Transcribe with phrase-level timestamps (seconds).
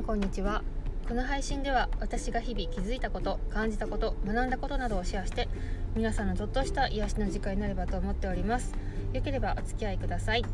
[0.00, 0.62] んこんにちは。
[1.06, 5.46] この配信では私が日々気づいたこと感じたこと学んだことなどをシェアして
[5.94, 8.72] 皆さんのちょっとした癒しの時間になればと思っております。
[9.12, 10.44] よければお付き合いください、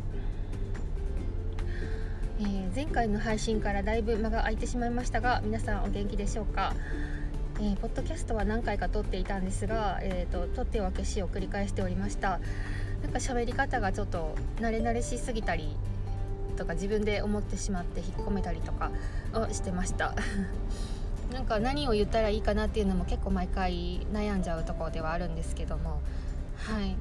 [2.40, 6.74] えー、前回の配信からだいぶ間が空いてしまいましたが皆さんお元気でしょうか？
[7.58, 12.40] えー、ポッドキャストは何回か撮っていたんですが、えーと、と撮っては消しを繰り返しておりました。
[13.02, 15.76] なんか喋り方がちょっと慣れ慣れしすぎたり
[16.56, 18.90] とか自分で思ってしまって引っ込めたりとか
[19.34, 20.14] をしてました。
[21.32, 26.00] なんか何を言ったらいいかなっていうのも結構毎回悩んじゃうところではあるんですけども。
[26.56, 26.96] はい。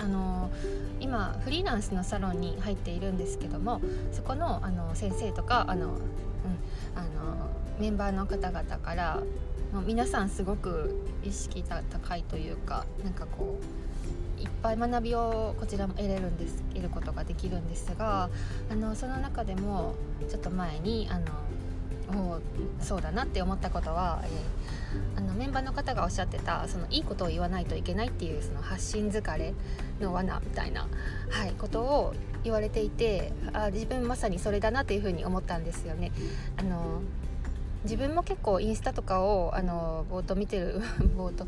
[0.00, 0.50] あの
[1.00, 3.80] 今フリーランスのサロンに入っているんですけども
[4.12, 5.94] そこのあの先生とかあの、うん、
[6.94, 9.22] あのメンバーの方々から
[9.72, 13.64] もう皆さんすごく意識が高いというかなんかこう
[14.62, 18.30] ぱい学びをこちらも得れるんです得ることができるんですが
[18.70, 19.94] あのその中でも
[20.28, 21.26] ちょっと前にあの
[22.80, 29.52] そうだなって思ったことは、えー、あのメンバーの方がおっしゃってたそのいいことを言わないといけないっていうその発信疲れ
[30.00, 30.88] の罠みたいな、
[31.30, 36.12] はい、ことを言われていてあ自分まさにそれだなっていうふうに思ったんですよね。
[36.56, 37.02] あの
[37.84, 40.80] 自分も結構インスタとかをあのぼーっと見てる
[41.16, 41.46] ぼーっと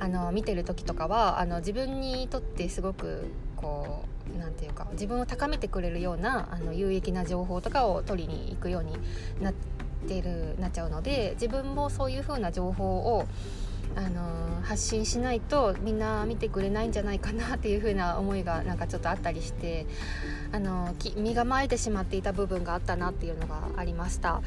[0.00, 8.92] あの見てる時とかはあの自分にとってすごくこうなんていうか自分を高めてくれるようなあの有益な情報とかを取りに行くように
[9.42, 9.54] なっ
[10.06, 13.26] てるなっちゃうので自分もそういう風な情報を
[14.68, 19.86] 発信しないとみんな見てくれないんじゃないかなっていう風な思いがなんかちょっとあったりして
[20.52, 24.42] あの身構えてしまっていた部分があったなっていうのがありました。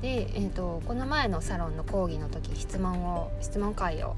[0.00, 4.14] で、えーと、この前のサロンの講義の時質問を質問会を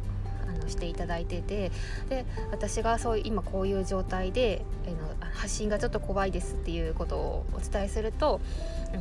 [0.46, 1.72] あのしていただいてて
[2.10, 4.98] で私がそう今こういう状態で、えー、の
[5.34, 8.40] 発信がちょっと怖いですっていうことをお伝えすると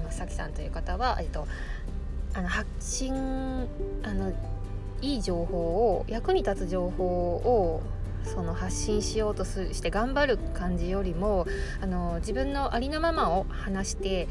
[0.09, 1.47] さきさんという方は、えーと
[2.33, 3.13] あの発信
[4.03, 4.33] あの
[5.05, 7.83] いい情報を役に立つ情報を
[8.23, 11.45] その発信しようとして頑張る感じよりも
[11.79, 14.27] あの自分のありのままを話して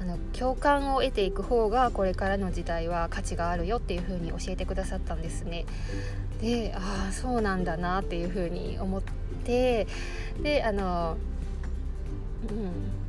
[0.00, 5.66] あの共感を得ていく方がこれからの時代は価値があるよっていう風に教えてくださったんですね。
[6.40, 9.02] でああそうなんだなっていう風に思っ
[9.44, 9.86] て
[10.42, 11.16] であの
[12.48, 12.99] うん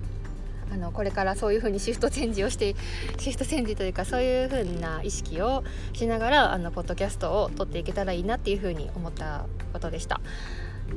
[0.71, 2.75] あのこれからそういう風にシフトチェンジをして
[3.17, 10.21] シフトチェンジというかそういう風な意識をしながらあのポッドキャストを撮っていけたらいいなっていう風に思ったことでした。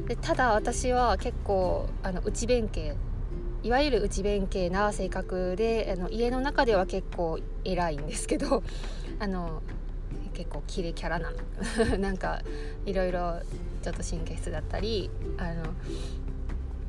[0.06, 2.96] でただ私は結構あの内弁慶
[3.62, 8.62] いわゆる内弁慶な性格であの家の中では結構偉いんですけど
[9.18, 9.62] あの
[10.34, 11.36] 結構キレキャラなの。
[11.98, 12.42] なんか
[12.84, 13.40] いろいろ
[13.82, 15.62] ちょっと神経質だったりあの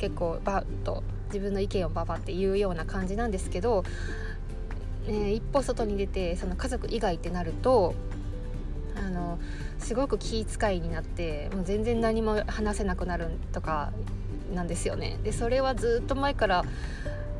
[0.05, 3.83] 結構バッと自分の意見をババって言うような感じなんですけど、
[5.07, 7.95] ね、一歩外に出てその家族以外ってなると
[8.95, 9.39] あの
[9.79, 13.91] すごく気遣いになってもう全然何も話せなくなるとか
[14.53, 15.17] なんですよね。
[15.23, 16.63] でそれはずっと前から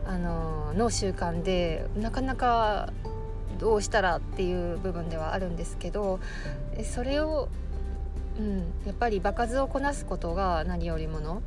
[0.07, 2.91] あのの習慣でなかなか
[3.59, 6.19] どうしたらっていう部分ではあるんですけど
[6.83, 7.47] それを、
[8.39, 11.41] うん、やっぱり場数をこなすことが何よりもの、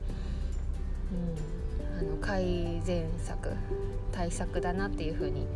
[1.12, 3.50] うん、あの改善策
[4.12, 5.46] 対策だなっていうふうに、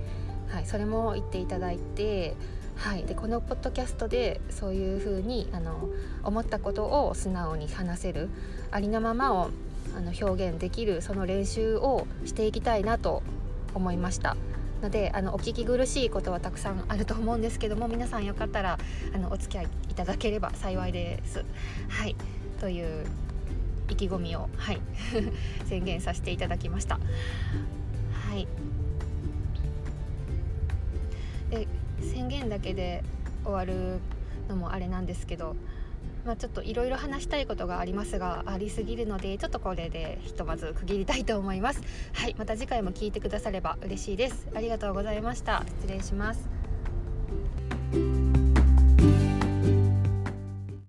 [0.49, 2.35] はい、それも言っていただいて、
[2.77, 5.89] はい、でこのポッドキャストでそういうふうにあの
[6.23, 8.29] 思ったことを素直に話せる
[8.71, 9.51] ありのままを
[9.97, 13.23] あの表現できるその練習をしていきたいなと
[13.75, 14.37] 思いました。
[14.83, 18.79] のであのお聞き苦しいことはたくさんあると思うんですけども皆さんよかったら
[19.15, 21.45] あのお付き合いいただければ幸いです。
[21.89, 22.17] はい
[22.61, 23.07] という
[23.93, 24.81] 意気込みを、はい、
[25.67, 26.97] 宣言させていただきました。
[26.97, 28.49] はい。
[31.51, 31.69] で
[32.01, 33.05] 宣言だけで
[33.45, 34.01] 終わる
[34.49, 35.55] のもあれなんですけど、
[36.25, 41.83] まあ、ちょっといろいろ話したいことがありますがありすぎるのでちょっとこれでひとまず区切りたいと思います。
[42.15, 42.35] はい。
[42.39, 44.49] また次回も聞いてくだされば嬉しいです。
[44.55, 45.63] ありがとうございました。
[45.83, 46.62] 失礼します。